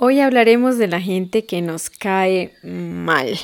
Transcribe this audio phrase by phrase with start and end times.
[0.00, 3.36] Hoy hablaremos de la gente que nos cae mal,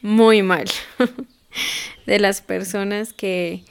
[0.00, 0.64] muy mal.
[2.06, 3.62] de las personas que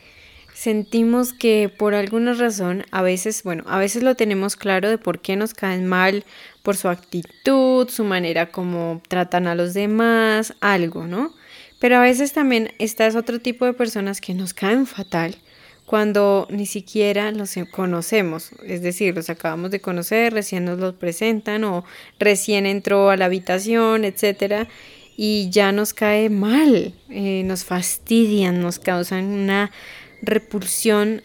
[0.54, 5.20] sentimos que por alguna razón, a veces, bueno, a veces lo tenemos claro de por
[5.20, 6.26] qué nos caen mal,
[6.62, 11.34] por su actitud, su manera como tratan a los demás, algo, ¿no?
[11.80, 15.38] Pero a veces también está otro tipo de personas que nos caen fatal
[15.88, 21.64] cuando ni siquiera los conocemos, es decir, los acabamos de conocer, recién nos los presentan
[21.64, 21.86] o
[22.20, 24.68] recién entró a la habitación, etcétera,
[25.16, 29.72] y ya nos cae mal, eh, nos fastidian, nos causan una
[30.22, 31.24] repulsión,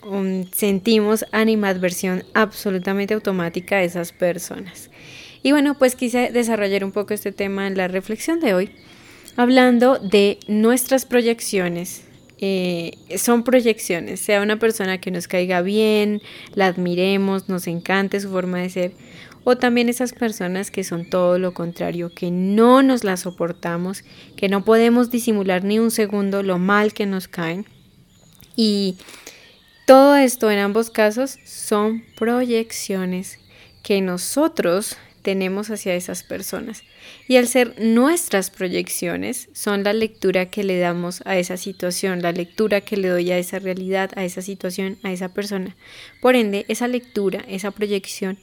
[0.53, 4.91] sentimos animadversión absolutamente automática a esas personas.
[5.43, 8.71] Y bueno, pues quise desarrollar un poco este tema en la reflexión de hoy,
[9.35, 12.05] hablando de nuestras proyecciones
[12.45, 16.21] eh, son proyecciones, sea una persona que nos caiga bien,
[16.57, 18.93] la admiremos, nos encante su forma de ser,
[19.45, 24.03] o también esas personas que son todo lo contrario, que no nos la soportamos,
[24.37, 27.65] que no podemos disimular ni un segundo lo mal que nos caen.
[28.57, 28.97] Y
[29.87, 33.39] todo esto en ambos casos son proyecciones
[33.85, 36.83] que nosotros tenemos hacia esas personas.
[37.29, 42.33] Y al ser nuestras proyecciones, son la lectura que le damos a esa situación, la
[42.33, 45.77] lectura que le doy a esa realidad, a esa situación, a esa persona.
[46.21, 48.39] Por ende, esa lectura, esa proyección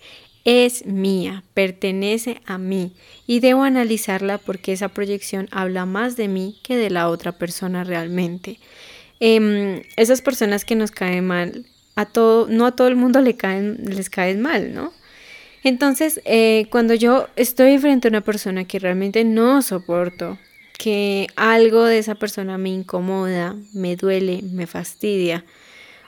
[0.45, 2.93] es mía, pertenece a mí
[3.27, 7.83] y debo analizarla porque esa proyección habla más de mí que de la otra persona
[7.83, 8.59] realmente.
[9.19, 13.35] Em, esas personas que nos caen mal, a todo, no a todo el mundo le
[13.35, 14.93] caen, les caen mal, ¿no?
[15.63, 20.37] Entonces, eh, cuando yo estoy frente a una persona que realmente no soporto,
[20.77, 25.43] que algo de esa persona me incomoda, me duele, me fastidia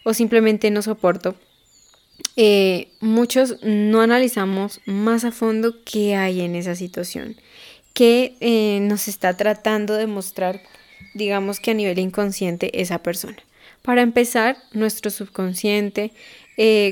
[0.04, 1.36] o simplemente no soporto,
[2.38, 7.36] eh, muchos no analizamos más a fondo qué hay en esa situación,
[7.94, 10.62] qué eh, nos está tratando de mostrar,
[11.14, 13.38] digamos que a nivel inconsciente, esa persona.
[13.82, 16.14] Para empezar, nuestro subconsciente,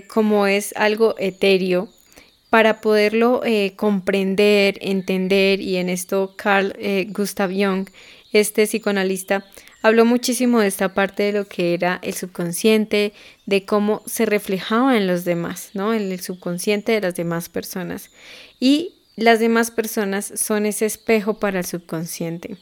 [0.08, 1.88] como es algo etéreo,
[2.50, 7.88] para poderlo eh, comprender, entender, y en esto Carl eh, Gustav Jung,
[8.32, 9.46] este psicoanalista,
[9.82, 13.14] habló muchísimo de esta parte de lo que era el subconsciente,
[13.46, 15.94] de cómo se reflejaba en los demás, ¿no?
[15.94, 18.10] En el subconsciente de las demás personas.
[18.60, 22.58] Y las demás personas son ese espejo para el subconsciente.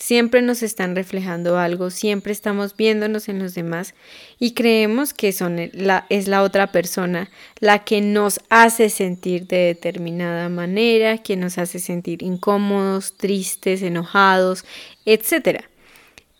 [0.00, 3.92] Siempre nos están reflejando algo, siempre estamos viéndonos en los demás
[4.38, 7.28] y creemos que es la otra persona
[7.58, 14.64] la que nos hace sentir de determinada manera, que nos hace sentir incómodos, tristes, enojados,
[15.04, 15.64] etc.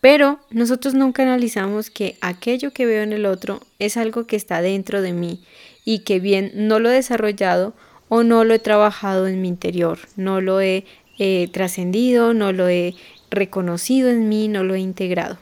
[0.01, 4.63] Pero nosotros nunca analizamos que aquello que veo en el otro es algo que está
[4.63, 5.43] dentro de mí
[5.85, 7.75] y que bien no lo he desarrollado
[8.09, 10.83] o no lo he trabajado en mi interior, no lo he
[11.19, 12.95] eh, trascendido, no lo he
[13.31, 15.37] reconocido en mí, no lo he integrado.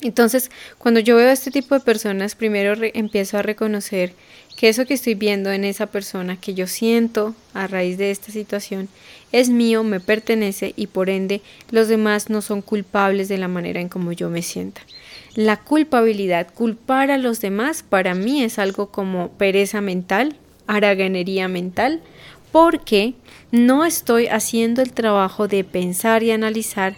[0.00, 4.12] Entonces, cuando yo veo a este tipo de personas, primero empiezo a reconocer
[4.56, 8.30] que eso que estoy viendo en esa persona, que yo siento a raíz de esta
[8.30, 8.88] situación,
[9.32, 13.80] es mío, me pertenece y por ende los demás no son culpables de la manera
[13.80, 14.82] en como yo me sienta.
[15.34, 20.36] La culpabilidad, culpar a los demás, para mí es algo como pereza mental,
[20.66, 22.00] haraganería mental,
[22.54, 23.14] porque
[23.50, 26.94] no estoy haciendo el trabajo de pensar y analizar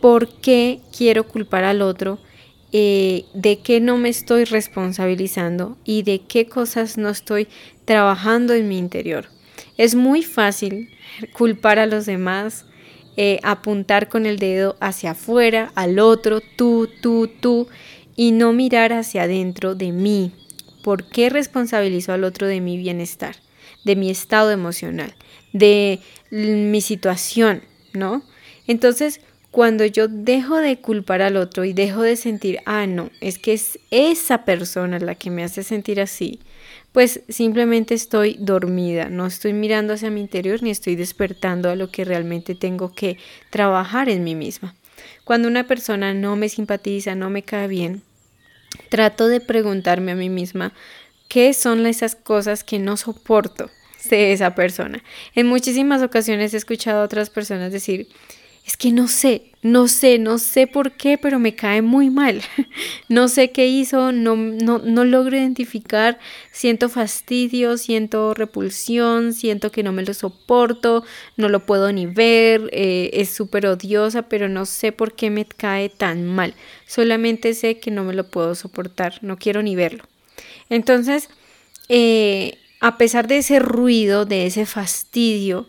[0.00, 2.18] por qué quiero culpar al otro,
[2.72, 7.46] eh, de qué no me estoy responsabilizando y de qué cosas no estoy
[7.84, 9.28] trabajando en mi interior.
[9.76, 10.90] Es muy fácil
[11.32, 12.64] culpar a los demás,
[13.16, 17.68] eh, apuntar con el dedo hacia afuera, al otro, tú, tú, tú,
[18.16, 20.32] y no mirar hacia adentro de mí.
[20.82, 23.36] ¿Por qué responsabilizo al otro de mi bienestar?
[23.88, 25.14] De mi estado emocional,
[25.54, 26.00] de
[26.30, 27.62] mi situación,
[27.94, 28.22] ¿no?
[28.66, 33.38] Entonces, cuando yo dejo de culpar al otro y dejo de sentir, ah, no, es
[33.38, 36.40] que es esa persona la que me hace sentir así,
[36.92, 41.90] pues simplemente estoy dormida, no estoy mirando hacia mi interior ni estoy despertando a lo
[41.90, 43.16] que realmente tengo que
[43.48, 44.74] trabajar en mí misma.
[45.24, 48.02] Cuando una persona no me simpatiza, no me cae bien,
[48.90, 50.74] trato de preguntarme a mí misma,
[51.28, 53.70] ¿qué son esas cosas que no soporto?
[54.08, 55.02] De esa persona.
[55.34, 58.08] En muchísimas ocasiones he escuchado a otras personas decir,
[58.68, 62.42] es que no sé, no sé, no sé por qué, pero me cae muy mal.
[63.08, 66.18] no sé qué hizo, no, no, no logro identificar,
[66.52, 71.02] siento fastidio, siento repulsión, siento que no me lo soporto,
[71.38, 75.46] no lo puedo ni ver, eh, es súper odiosa, pero no sé por qué me
[75.46, 76.52] cae tan mal.
[76.86, 80.04] Solamente sé que no me lo puedo soportar, no quiero ni verlo.
[80.68, 81.30] Entonces,
[81.88, 85.66] eh, a pesar de ese ruido, de ese fastidio,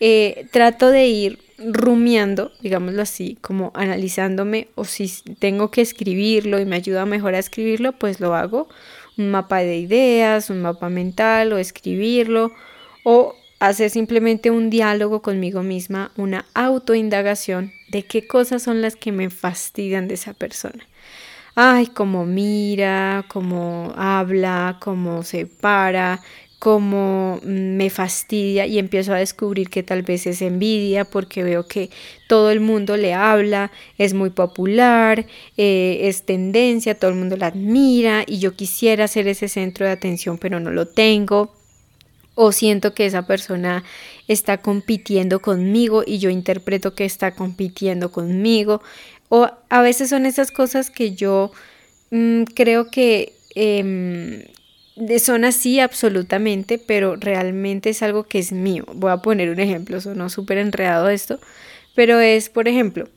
[0.00, 6.64] eh, trato de ir rumiando, digámoslo así, como analizándome o si tengo que escribirlo y
[6.64, 8.68] me ayuda mejor a escribirlo, pues lo hago.
[9.16, 12.52] Un mapa de ideas, un mapa mental o escribirlo
[13.04, 19.12] o hacer simplemente un diálogo conmigo misma, una autoindagación de qué cosas son las que
[19.12, 20.88] me fastidian de esa persona.
[21.54, 26.20] Ay, cómo mira, cómo habla, cómo se para,
[26.62, 31.90] cómo me fastidia y empiezo a descubrir que tal vez es envidia porque veo que
[32.28, 35.26] todo el mundo le habla, es muy popular,
[35.56, 39.90] eh, es tendencia, todo el mundo la admira y yo quisiera ser ese centro de
[39.90, 41.52] atención pero no lo tengo.
[42.36, 43.82] O siento que esa persona
[44.28, 48.82] está compitiendo conmigo y yo interpreto que está compitiendo conmigo.
[49.30, 51.50] O a veces son esas cosas que yo
[52.12, 54.44] mm, creo que em,
[55.18, 58.84] son así absolutamente, pero realmente es algo que es mío.
[58.94, 61.38] Voy a poner un ejemplo, sonó súper enredado esto,
[61.94, 63.08] pero es, por ejemplo,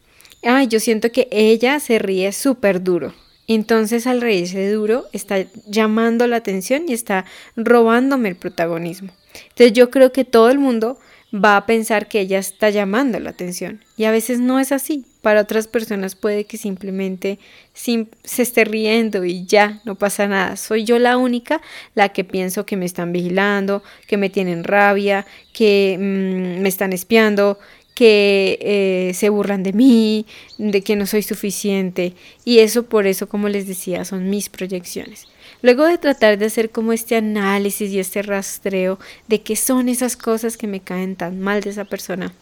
[0.44, 3.14] ay, yo siento que ella se ríe súper duro.
[3.48, 7.26] Entonces al reírse duro está llamando la atención y está
[7.56, 9.12] robándome el protagonismo.
[9.50, 10.98] Entonces yo creo que todo el mundo
[11.44, 13.84] va a pensar que ella está llamando la atención.
[13.98, 15.06] Y a veces no es así.
[15.22, 17.40] Para otras personas puede que simplemente
[17.74, 20.56] se esté riendo y ya, no pasa nada.
[20.56, 21.62] Soy yo la única
[21.96, 26.94] la que pienso que me están vigilando, que me tienen rabia, que mm, me están
[26.94, 27.60] espiando,
[27.96, 30.26] que eh, se burlan de mí,
[30.58, 32.14] de que no soy suficiente.
[32.44, 35.28] Y eso por eso, como les decía, son mis proyecciones.
[35.62, 40.16] Luego de tratar de hacer como este análisis y este rastreo de qué son esas
[40.16, 42.34] cosas que me caen tan mal de esa persona,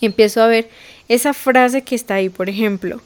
[0.00, 0.68] empiezo a ver
[1.08, 3.00] esa frase que está ahí, por ejemplo,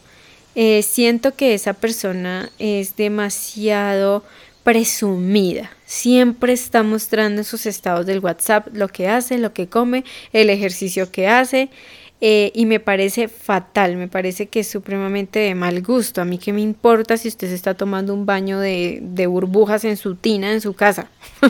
[0.54, 4.24] eh, siento que esa persona es demasiado
[4.64, 5.70] presumida.
[5.86, 10.50] Siempre está mostrando en sus estados del WhatsApp lo que hace, lo que come, el
[10.50, 11.70] ejercicio que hace.
[12.20, 16.20] Eh, y me parece fatal, me parece que es supremamente de mal gusto.
[16.20, 19.84] A mí qué me importa si usted se está tomando un baño de, de burbujas
[19.84, 21.08] en su tina, en su casa.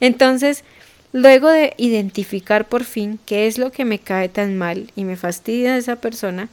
[0.00, 0.62] Entonces,
[1.12, 5.16] luego de identificar por fin qué es lo que me cae tan mal y me
[5.16, 6.48] fastidia esa persona,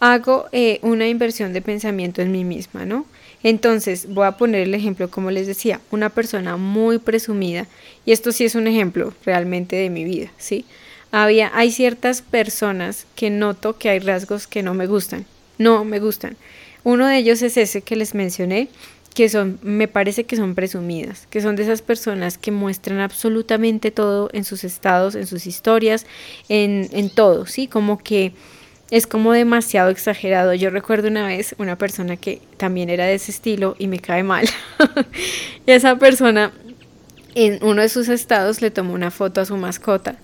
[0.00, 3.06] hago eh, una inversión de pensamiento en mí misma, ¿no?
[3.42, 7.66] Entonces, voy a poner el ejemplo, como les decía, una persona muy presumida,
[8.06, 10.64] y esto sí es un ejemplo realmente de mi vida, ¿sí?
[11.22, 15.24] Había, hay ciertas personas que noto que hay rasgos que no me gustan,
[15.58, 16.36] no me gustan.
[16.82, 18.68] Uno de ellos es ese que les mencioné,
[19.14, 23.92] que son, me parece que son presumidas, que son de esas personas que muestran absolutamente
[23.92, 26.04] todo en sus estados, en sus historias,
[26.48, 27.68] en, en todo, ¿sí?
[27.68, 28.32] Como que
[28.90, 30.52] es como demasiado exagerado.
[30.52, 34.24] Yo recuerdo una vez una persona que también era de ese estilo y me cae
[34.24, 34.48] mal.
[35.64, 36.52] y esa persona
[37.36, 40.16] en uno de sus estados le tomó una foto a su mascota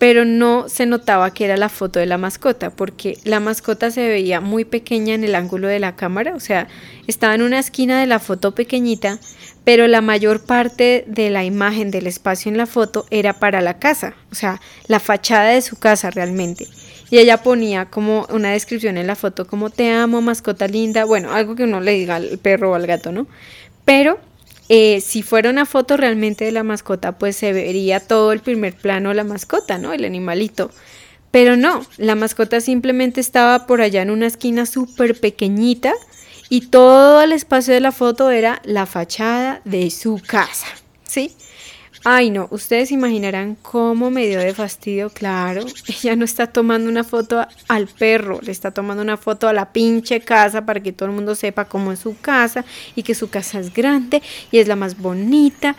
[0.00, 4.08] pero no se notaba que era la foto de la mascota, porque la mascota se
[4.08, 6.68] veía muy pequeña en el ángulo de la cámara, o sea,
[7.06, 9.18] estaba en una esquina de la foto pequeñita,
[9.62, 13.78] pero la mayor parte de la imagen del espacio en la foto era para la
[13.78, 16.66] casa, o sea, la fachada de su casa realmente.
[17.10, 21.30] Y ella ponía como una descripción en la foto como te amo, mascota linda, bueno,
[21.30, 23.26] algo que uno le diga al perro o al gato, ¿no?
[23.84, 24.18] Pero
[24.72, 28.72] eh, si fuera una foto realmente de la mascota, pues se vería todo el primer
[28.76, 29.92] plano la mascota, ¿no?
[29.92, 30.70] El animalito.
[31.32, 35.92] Pero no, la mascota simplemente estaba por allá en una esquina súper pequeñita
[36.48, 40.68] y todo el espacio de la foto era la fachada de su casa,
[41.02, 41.34] ¿sí?
[42.02, 45.66] Ay, no, ustedes imaginarán cómo me dio de fastidio, claro.
[45.86, 49.72] Ella no está tomando una foto al perro, le está tomando una foto a la
[49.72, 52.64] pinche casa para que todo el mundo sepa cómo es su casa
[52.96, 55.76] y que su casa es grande y es la más bonita.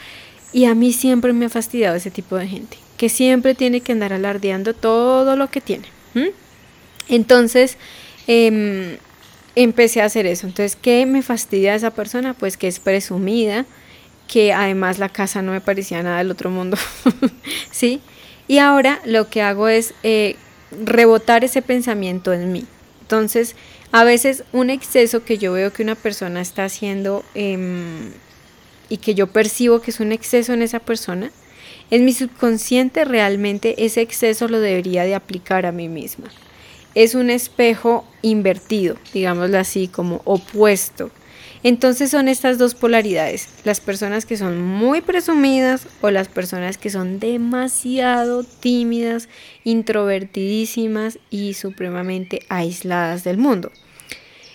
[0.53, 3.91] Y a mí siempre me ha fastidiado ese tipo de gente, que siempre tiene que
[3.91, 5.85] andar alardeando todo lo que tiene.
[7.07, 7.77] Entonces,
[8.27, 8.97] em,
[9.55, 10.45] empecé a hacer eso.
[10.45, 12.35] Entonces, ¿qué me fastidia a esa persona?
[12.35, 13.65] Pues que es presumida
[14.27, 16.77] que además la casa no me parecía nada del otro mundo,
[17.71, 18.01] ¿sí?
[18.47, 20.35] Y ahora lo que hago es eh,
[20.71, 22.65] rebotar ese pensamiento en mí.
[23.01, 23.55] Entonces,
[23.91, 28.11] a veces un exceso que yo veo que una persona está haciendo em,
[28.89, 31.31] y que yo percibo que es un exceso en esa persona,
[31.89, 36.29] en mi subconsciente realmente ese exceso lo debería de aplicar a mí misma.
[36.95, 41.11] Es un espejo invertido, digámoslo así, como opuesto
[41.63, 46.89] entonces son estas dos polaridades, las personas que son muy presumidas o las personas que
[46.89, 49.29] son demasiado tímidas,
[49.63, 53.71] introvertidísimas y supremamente aisladas del mundo.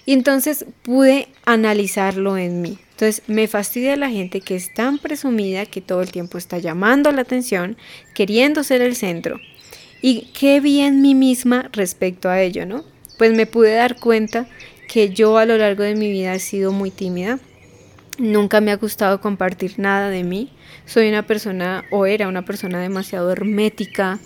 [0.05, 2.79] Y entonces pude analizarlo en mí.
[2.93, 7.13] Entonces me fastidia la gente que es tan presumida que todo el tiempo está llamando
[7.13, 7.77] la atención,
[8.15, 9.39] queriendo ser el centro.
[10.01, 12.85] Y qué vi en mí misma respecto a ello, ¿no?
[13.19, 14.49] Pues me pude dar cuenta
[14.97, 17.39] que yo a lo largo de mi vida he sido muy tímida.
[18.17, 20.55] Nunca me ha gustado compartir nada de mí.
[20.87, 24.19] Soy una persona, o era una persona demasiado hermética.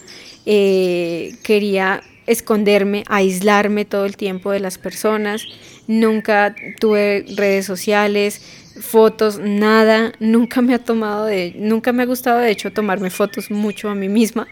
[0.46, 5.44] Eh, quería esconderme, aislarme todo el tiempo de las personas.
[5.88, 8.40] Nunca tuve redes sociales,
[8.80, 10.12] fotos, nada.
[10.20, 13.96] Nunca me ha tomado de, nunca me ha gustado de hecho tomarme fotos mucho a
[13.96, 14.46] mí misma.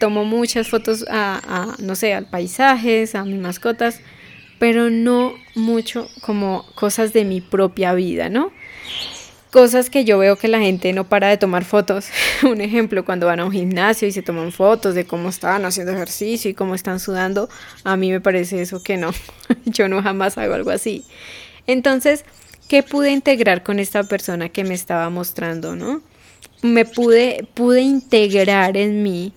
[0.00, 4.02] Tomo muchas fotos a, a no sé, al paisajes, a mis mascotas,
[4.58, 8.52] pero no mucho como cosas de mi propia vida, ¿no?
[9.56, 12.08] cosas que yo veo que la gente no para de tomar fotos.
[12.42, 15.92] un ejemplo, cuando van a un gimnasio y se toman fotos de cómo están haciendo
[15.92, 17.48] ejercicio y cómo están sudando,
[17.82, 19.12] a mí me parece eso que no.
[19.64, 21.04] yo no jamás hago algo así.
[21.66, 22.26] Entonces,
[22.68, 26.02] ¿qué pude integrar con esta persona que me estaba mostrando, no?
[26.60, 29.32] Me pude, pude integrar en mí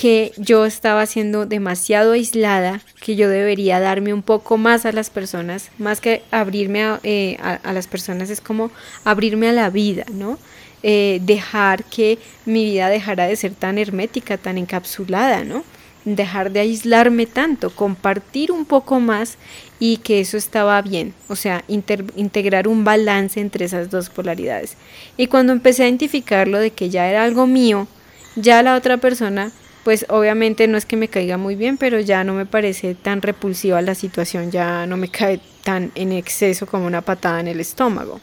[0.00, 5.10] que yo estaba siendo demasiado aislada, que yo debería darme un poco más a las
[5.10, 7.36] personas, más que abrirme a, eh,
[7.70, 8.70] las personas, es como
[9.04, 10.38] abrirme a la vida, ¿no?
[10.82, 15.64] Eh, dejar que mi vida dejara de ser tan hermética, tan encapsulada, ¿no?
[16.06, 19.36] Dejar de aislarme tanto, compartir un poco más
[19.78, 24.78] y que eso estaba bien, o sea, integrar un balance entre esas dos polaridades.
[25.18, 27.86] Y cuando empecé a identificarlo de que ya era algo mío,
[28.34, 29.52] ya la otra persona
[29.84, 33.22] pues obviamente no es que me caiga muy bien, pero ya no me parece tan
[33.22, 37.60] repulsiva la situación, ya no me cae tan en exceso como una patada en el
[37.60, 38.20] estómago.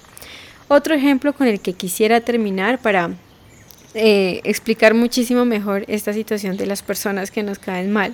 [0.68, 3.12] Otro ejemplo con el que quisiera terminar para
[3.94, 8.14] eh, explicar muchísimo mejor esta situación de las personas que nos caen mal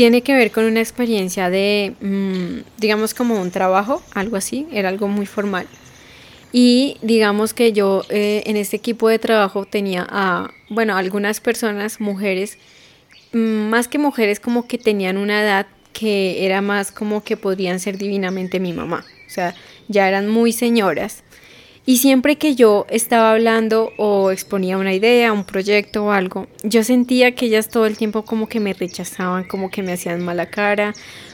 [0.00, 4.88] tiene que ver con una experiencia de, mm, digamos, como un trabajo, algo así, era
[4.88, 5.66] algo muy formal.
[6.52, 12.00] Y digamos que yo eh, en este equipo de trabajo tenía a, bueno, algunas personas,
[12.00, 12.58] mujeres,
[13.32, 17.80] mm, más que mujeres como que tenían una edad que era más como que podrían
[17.80, 19.04] ser divinamente mi mamá.
[19.26, 19.54] O sea,
[19.88, 21.22] ya eran muy señoras.
[21.86, 26.84] Y siempre que yo estaba hablando o exponía una idea, un proyecto o algo, yo
[26.84, 30.46] sentía que ellas todo el tiempo como que me rechazaban, como que me hacían mala
[30.50, 30.92] cara,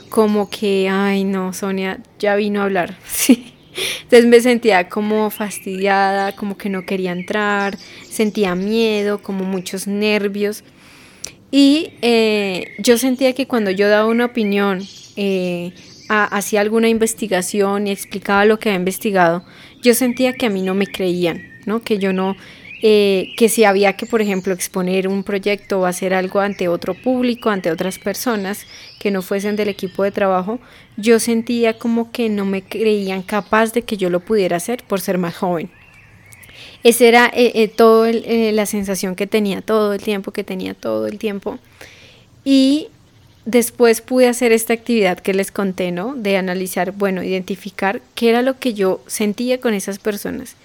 [0.08, 2.96] como que, ay no, Sonia ya vino a hablar.
[3.06, 3.55] Sí.
[4.02, 7.76] Entonces me sentía como fastidiada, como que no quería entrar,
[8.08, 10.64] sentía miedo, como muchos nervios.
[11.50, 14.82] Y eh, yo sentía que cuando yo daba una opinión,
[15.16, 15.72] eh,
[16.08, 19.44] hacía alguna investigación y explicaba lo que había investigado,
[19.82, 21.82] yo sentía que a mí no me creían, ¿no?
[21.82, 22.36] que yo no
[22.82, 26.92] eh, que si había que, por ejemplo, exponer un proyecto o hacer algo ante otro
[26.92, 28.66] público, ante otras personas
[28.98, 30.58] que no fuesen del equipo de trabajo,
[30.98, 35.00] yo sentía como que no me creían capaz de que yo lo pudiera hacer por
[35.00, 35.70] ser más joven.
[36.82, 41.06] Esa era eh, eh, toda la sensación que tenía todo el tiempo, que tenía todo
[41.06, 41.58] el tiempo.
[42.44, 42.88] Y
[43.46, 46.14] después pude hacer esta actividad que les conté, ¿no?
[46.14, 50.56] De analizar, bueno, identificar qué era lo que yo sentía con esas personas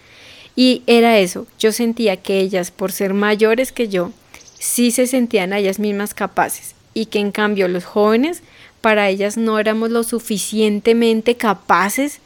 [0.56, 4.12] y era eso, yo sentía que ellas, por ser mayores que yo,
[4.60, 8.44] sí se sentían ellas mismas capaces y que en cambio los jóvenes,
[8.82, 12.20] para ellas no éramos lo suficientemente capaces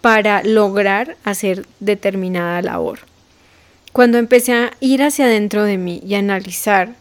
[0.00, 3.00] para lograr hacer determinada labor.
[3.92, 6.94] Cuando empecé a ir hacia adentro de mí y analizar,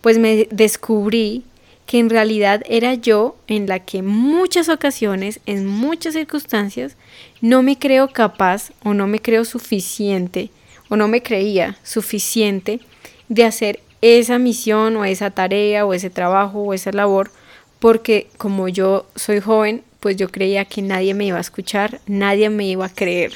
[0.00, 1.44] pues me descubrí
[1.92, 6.96] que en realidad era yo en la que muchas ocasiones, en muchas circunstancias,
[7.42, 10.48] no me creo capaz o no me creo suficiente
[10.88, 12.80] o no me creía suficiente
[13.28, 17.30] de hacer esa misión o esa tarea o ese trabajo o esa labor
[17.78, 22.48] porque como yo soy joven, pues yo creía que nadie me iba a escuchar, nadie
[22.48, 23.32] me iba a creer.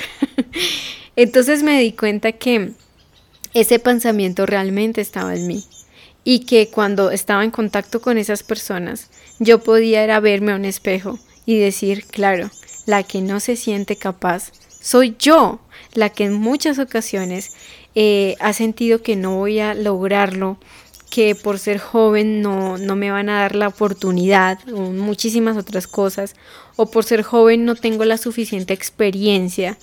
[1.15, 2.71] Entonces me di cuenta que
[3.53, 5.63] ese pensamiento realmente estaba en mí
[6.29, 10.57] y que cuando estaba en contacto con esas personas, yo podía ir a verme a
[10.57, 12.51] un espejo y decir, claro,
[12.85, 15.61] la que no se siente capaz soy yo,
[15.95, 17.55] la que en muchas ocasiones
[17.95, 20.59] eh, ha sentido que no voy a lograrlo,
[21.11, 25.87] que por ser joven no, no me van a dar la oportunidad, o muchísimas otras
[25.87, 26.35] cosas,
[26.75, 29.79] o por ser joven no tengo la suficiente experiencia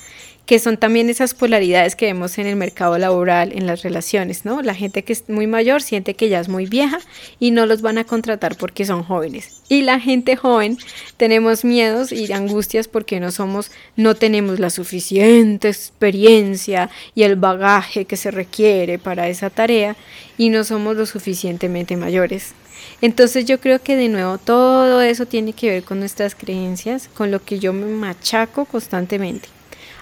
[0.45, 4.61] que son también esas polaridades que vemos en el mercado laboral, en las relaciones, ¿no?
[4.61, 6.99] La gente que es muy mayor siente que ya es muy vieja
[7.39, 9.61] y no los van a contratar porque son jóvenes.
[9.69, 10.77] Y la gente joven
[11.15, 18.03] tenemos miedos y angustias porque no somos, no tenemos la suficiente experiencia y el bagaje
[18.03, 19.95] que se requiere para esa tarea
[20.37, 22.53] y no somos lo suficientemente mayores.
[23.01, 27.31] Entonces yo creo que de nuevo todo eso tiene que ver con nuestras creencias, con
[27.31, 29.47] lo que yo me machaco constantemente.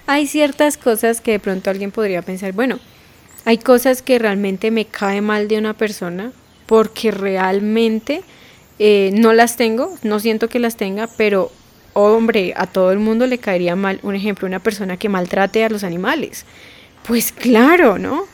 [0.07, 2.79] Hay ciertas cosas que de pronto alguien podría pensar, bueno,
[3.45, 6.31] hay cosas que realmente me cae mal de una persona
[6.65, 8.23] porque realmente
[8.79, 11.51] eh, no las tengo, no siento que las tenga, pero
[11.93, 15.69] hombre, a todo el mundo le caería mal, un ejemplo, una persona que maltrate a
[15.69, 16.45] los animales.
[17.07, 18.25] Pues claro, ¿no?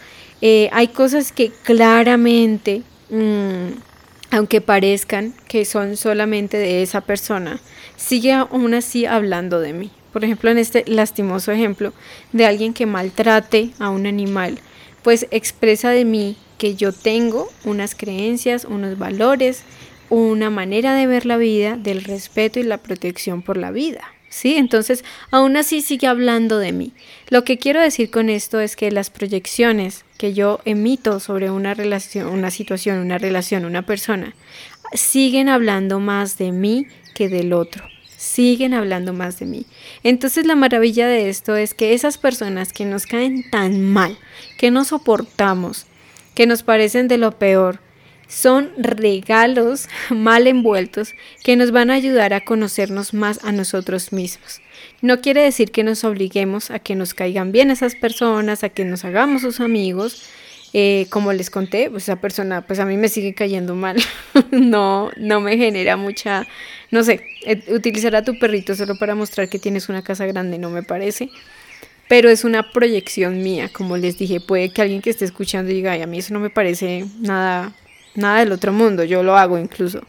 [0.41, 3.79] Eh, hay cosas que claramente, mm,
[4.31, 7.59] aunque parezcan que son solamente de esa persona,
[7.95, 9.91] sigue aún así hablando de mí.
[10.11, 11.93] Por ejemplo, en este lastimoso ejemplo
[12.31, 14.59] de alguien que maltrate a un animal,
[15.03, 19.63] pues expresa de mí que yo tengo unas creencias, unos valores,
[20.09, 24.01] una manera de ver la vida, del respeto y la protección por la vida.
[24.29, 24.55] ¿Sí?
[24.55, 26.91] Entonces, aún así sigue hablando de mí.
[27.29, 31.73] Lo que quiero decir con esto es que las proyecciones que yo emito sobre una
[31.73, 34.35] relación, una situación, una relación, una persona,
[34.93, 37.85] siguen hablando más de mí que del otro.
[38.17, 39.65] Siguen hablando más de mí.
[40.03, 44.17] Entonces la maravilla de esto es que esas personas que nos caen tan mal,
[44.57, 45.85] que no soportamos,
[46.33, 47.79] que nos parecen de lo peor,
[48.27, 54.61] son regalos mal envueltos que nos van a ayudar a conocernos más a nosotros mismos.
[55.01, 58.85] No quiere decir que nos obliguemos a que nos caigan bien esas personas, a que
[58.85, 60.27] nos hagamos sus amigos.
[60.73, 63.97] Eh, como les conté, pues esa persona, pues a mí me sigue cayendo mal.
[64.51, 66.45] no, no me genera mucha,
[66.91, 70.57] no sé, eh, utilizar a tu perrito solo para mostrar que tienes una casa grande
[70.57, 71.29] no me parece.
[72.09, 75.91] Pero es una proyección mía, como les dije, puede que alguien que esté escuchando diga,
[75.91, 77.73] Ay, a mí eso no me parece nada
[78.17, 80.01] nada del otro mundo, yo lo hago incluso.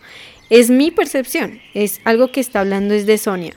[0.51, 3.55] Es mi percepción, es algo que está hablando es de Sonia.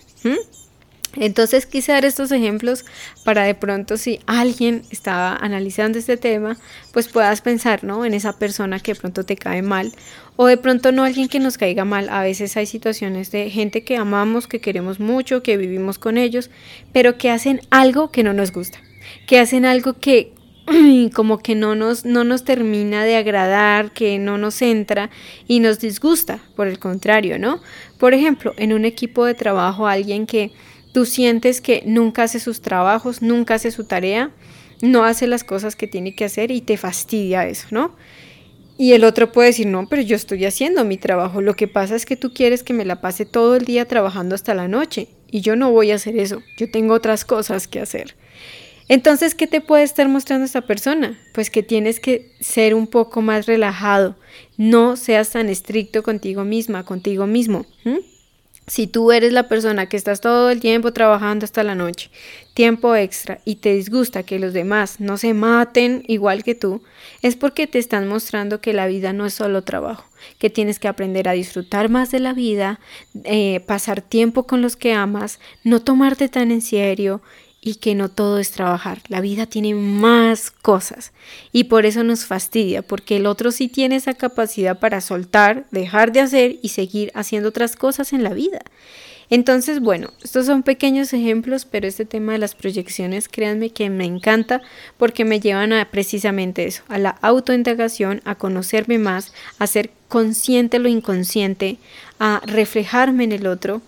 [1.16, 2.86] Entonces quise dar estos ejemplos
[3.26, 6.58] para de pronto si alguien estaba analizando este tema,
[6.94, 8.06] pues puedas pensar, ¿no?
[8.06, 9.92] En esa persona que de pronto te cae mal
[10.38, 12.10] o de pronto no alguien que nos caiga mal.
[12.10, 16.50] A veces hay situaciones de gente que amamos, que queremos mucho, que vivimos con ellos,
[16.94, 18.80] pero que hacen algo que no nos gusta,
[19.28, 20.34] que hacen algo que
[21.14, 25.10] como que no nos, no nos termina de agradar, que no nos entra
[25.48, 27.62] y nos disgusta, por el contrario, ¿no?
[27.98, 30.52] Por ejemplo, en un equipo de trabajo, alguien que
[30.92, 34.32] tú sientes que nunca hace sus trabajos, nunca hace su tarea,
[34.82, 37.96] no hace las cosas que tiene que hacer y te fastidia eso, ¿no?
[38.78, 41.96] Y el otro puede decir, no, pero yo estoy haciendo mi trabajo, lo que pasa
[41.96, 45.10] es que tú quieres que me la pase todo el día trabajando hasta la noche
[45.30, 48.16] y yo no voy a hacer eso, yo tengo otras cosas que hacer.
[48.88, 51.18] Entonces, ¿qué te puede estar mostrando esta persona?
[51.34, 54.18] Pues que tienes que ser un poco más relajado,
[54.58, 57.66] no seas tan estricto contigo misma, contigo mismo.
[58.68, 62.12] Si tú eres la persona que estás todo el tiempo trabajando hasta la noche,
[62.54, 66.82] tiempo extra, y te disgusta que los demás no se maten igual que tú,
[67.22, 70.06] es porque te están mostrando que la vida no es solo trabajo,
[70.38, 72.80] que tienes que aprender a disfrutar más de la vida,
[73.24, 77.22] eh, pasar tiempo con los que amas, no tomarte tan en serio
[77.62, 79.02] y que no todo es trabajar.
[79.08, 81.12] La vida tiene más cosas
[81.52, 86.12] y por eso nos fastidia, porque el otro sí tiene esa capacidad para soltar, dejar
[86.12, 88.62] de hacer y seguir haciendo otras cosas en la vida.
[89.30, 94.04] Entonces, bueno, estos son pequeños ejemplos, pero este tema de las proyecciones, créanme que me
[94.04, 94.62] encanta
[94.98, 100.80] porque me llevan a precisamente eso, a la autoindagación, a conocerme más, a ser consciente
[100.80, 101.78] lo inconsciente,
[102.20, 103.82] a reflejarme en el otro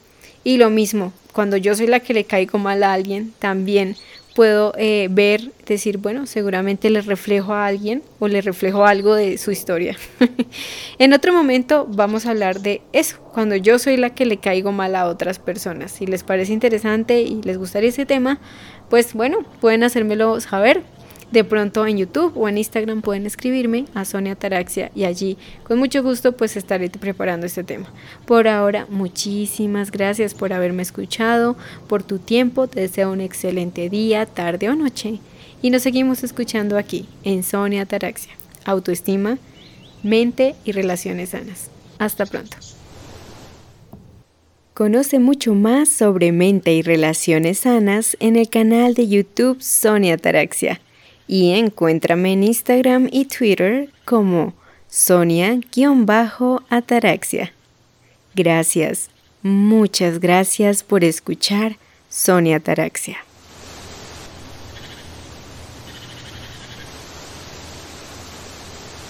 [0.45, 3.95] y lo mismo, cuando yo soy la que le caigo mal a alguien, también
[4.33, 9.37] puedo eh, ver, decir, bueno, seguramente le reflejo a alguien o le reflejo algo de
[9.37, 9.95] su historia.
[10.99, 14.71] en otro momento vamos a hablar de eso, cuando yo soy la que le caigo
[14.71, 15.91] mal a otras personas.
[15.91, 18.39] Si les parece interesante y les gustaría ese tema,
[18.89, 20.83] pues bueno, pueden hacérmelo saber
[21.33, 25.79] de pronto en YouTube o en Instagram pueden escribirme a Sonia Taraxia y allí con
[25.79, 27.91] mucho gusto pues estaré preparando este tema.
[28.27, 34.27] Por ahora, muchísimas gracias por haberme escuchado, por tu tiempo, te deseo un excelente día,
[34.27, 35.19] tarde o noche
[35.63, 38.33] y nos seguimos escuchando aquí en Sonia Taraxia.
[38.63, 39.39] Autoestima,
[40.03, 41.71] mente y relaciones sanas.
[41.97, 42.57] Hasta pronto.
[44.75, 50.79] Conoce mucho más sobre mente y relaciones sanas en el canal de YouTube Sonia Taraxia
[51.33, 54.53] y encuéntrame en Instagram y Twitter como
[54.87, 57.51] Sonia-Ataraxia.
[58.35, 59.09] Gracias,
[59.41, 63.17] muchas gracias por escuchar Sonia Ataraxia.